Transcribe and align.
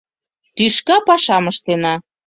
Тӱшка 0.55 0.97
пашам 1.07 1.45
ыштена. 1.51 1.93